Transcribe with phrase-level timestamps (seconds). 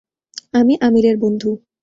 [0.53, 1.49] আমি আমিরের বন্ধু।